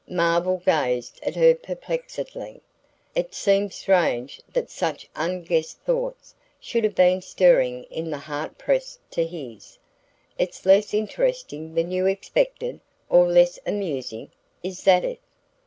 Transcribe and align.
Marvell 0.09 0.63
gazed 0.65 1.19
at 1.21 1.35
her 1.35 1.53
perplexedly. 1.53 2.59
It 3.13 3.35
seemed 3.35 3.71
strange 3.71 4.41
that 4.51 4.71
such 4.71 5.07
unguessed 5.15 5.77
thoughts 5.81 6.33
should 6.59 6.83
have 6.83 6.95
been 6.95 7.21
stirring 7.21 7.83
in 7.83 8.09
the 8.09 8.17
heart 8.17 8.57
pressed 8.57 8.99
to 9.11 9.23
his. 9.23 9.77
"It's 10.39 10.65
less 10.65 10.95
interesting 10.95 11.75
than 11.75 11.91
you 11.91 12.07
expected 12.07 12.79
or 13.09 13.27
less 13.27 13.59
amusing? 13.63 14.31
Is 14.63 14.83
that 14.85 15.05
it?" 15.05 15.19